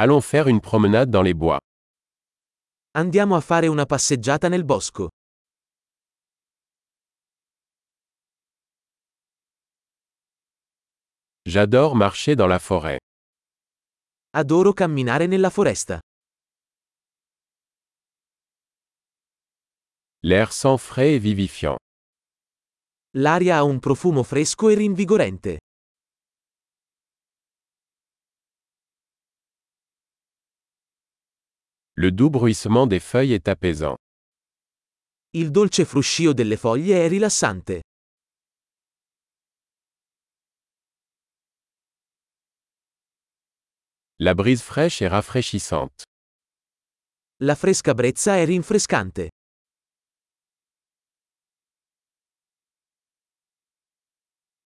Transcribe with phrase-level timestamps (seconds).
[0.00, 1.58] Allons faire une promenade dans les bois.
[2.96, 5.08] Andiamo a fare una passeggiata nel bosco.
[11.48, 12.98] J'adore marcher dans la forêt.
[14.36, 15.98] Adoro camminare nella foresta.
[20.22, 21.76] L'air sent frais et vivifiant.
[23.16, 25.58] L'aria ha un profumo fresco e rinvigorente.
[32.00, 33.96] Le doux bruissement des feuilles est apaisant.
[35.32, 37.82] Il dolce fruscio delle foglie è rilassante.
[44.20, 46.04] La brise fraîche est rafraîchissante.
[47.42, 49.30] La fresca brezza è rinfrescante.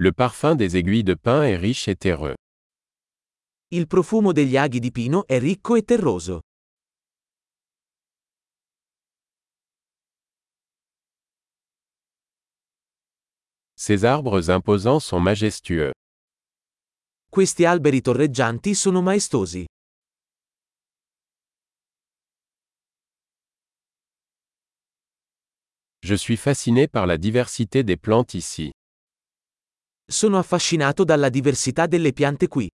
[0.00, 2.34] Le parfum des aiguilles de pin est riche et terreux.
[3.68, 6.40] Il profumo degli aghi di pino è ricco e terroso.
[13.82, 15.90] Ces arbres imposants sont majestueux.
[17.30, 19.64] Questi alberi torreggianti sono maestosi.
[26.02, 28.70] Je suis fasciné par la diversité des plantes ici.
[30.04, 32.68] Sono affascinato dalla diversità delle piante qui.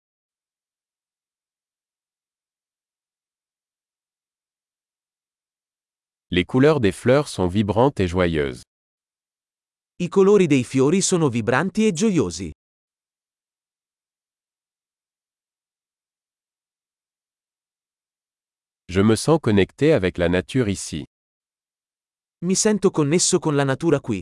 [6.30, 8.62] Les couleurs des fleurs sont vibrantes et joyeuses.
[9.96, 12.50] I colori dei fiori sono vibranti e gioiosi.
[18.90, 21.04] Je me sens connecté avec la nature ici.
[22.44, 24.20] Mi sento connesso con la natura qui.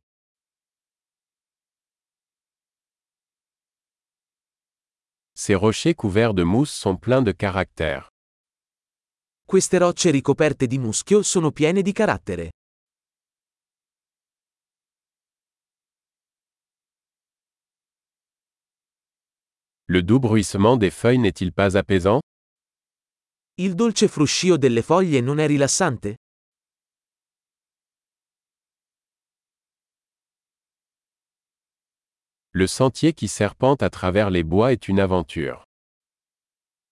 [5.35, 8.11] Ces rochers couverts de mousse sont pleins de caractère.
[9.47, 12.51] Queste rocce ricoperte di muschio sono piene di carattere.
[19.95, 22.23] Le doux bruissement des feuilles n'est-il pas apaisant?
[23.59, 26.17] Il dolce fruscio delle foglie non è rilassante?
[32.55, 35.65] Le sentier qui serpente à travers les bois est une aventure.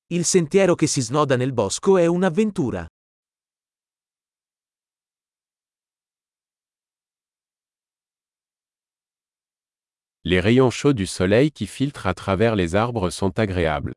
[0.09, 2.87] Il sentiero che si snoda nel bosco è un'avventura.
[10.31, 13.93] Les rayons chauds du soleil qui filtrent à travers les arbres sont agréables.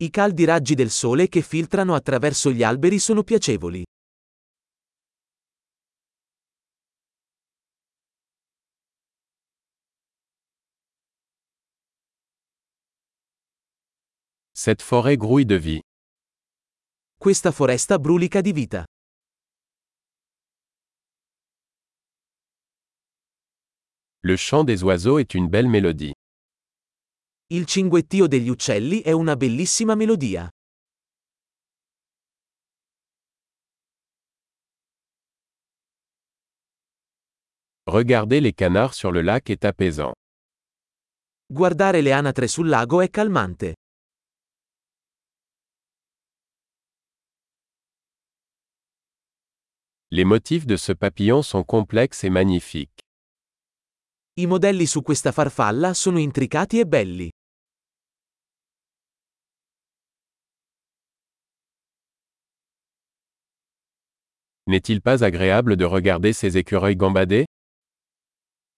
[0.00, 3.84] I caldi raggi del sole che filtrano attraverso gli alberi sono piacevoli.
[14.54, 15.80] Cette forêt grouille de vie.
[17.18, 18.86] Questa foresta brulica di vita.
[24.26, 26.14] Le chant des oiseaux est une belle mélodie.
[27.50, 30.48] Il cinguettio degli uccelli è una bellissima melodia.
[37.86, 40.14] Regarder les canards sur le lac est apaisant.
[41.52, 43.74] Guardare le anatre sul lago è calmante.
[50.10, 53.03] Les motifs de ce papillon sont complexes et magnifiques.
[54.36, 57.30] I modelli su questa farfalla sono intricati e belli.
[64.66, 67.44] N'est-il pas agréable de regarder ces écureuils gambader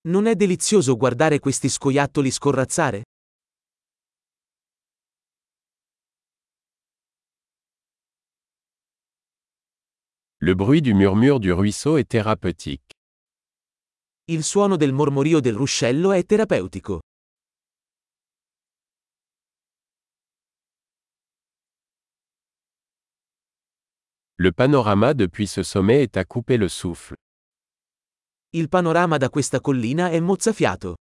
[0.08, 3.04] Non è delizioso guardare questi scoiattoli scorrazzare?
[10.38, 12.85] Le bruit du murmure du ruisseau est thérapeutique.
[14.28, 16.98] Il suono del mormorio del ruscello è terapeutico.
[24.38, 27.14] Le panorama depuis ce sommet est à couper le souffle.
[28.52, 30.96] Il panorama da questa collina è mozzafiato.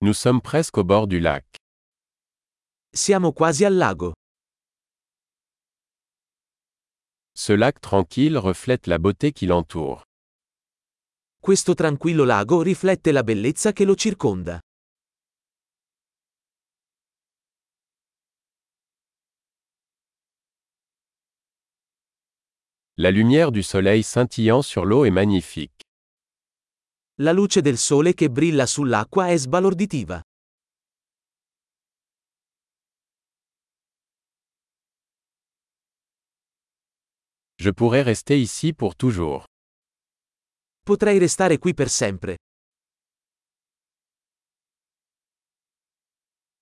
[0.00, 1.44] Nous sommes presque au bord du lac.
[2.90, 4.14] Siamo quasi al lago.
[7.38, 10.04] Ce lac tranquille reflète la beauté qui l'entoure.
[11.38, 14.58] Questo tranquillo lago riflette la bellezza che lo circonda.
[22.94, 25.84] La lumière du soleil scintillant sur l'eau est magnifique.
[27.18, 30.22] La luce del sole che brilla sull'acqua è sbalorditiva.
[37.66, 39.44] Je pourrais rester ici pour toujours.
[40.84, 42.36] Potrei restare qui per sempre.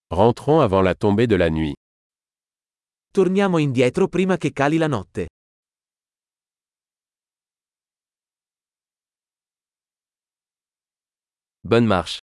[0.08, 1.74] Rentrons avant la tombée de la nuit.
[3.10, 5.26] Torniamo indietro prima che cali la notte.
[11.60, 12.23] Bonne marche.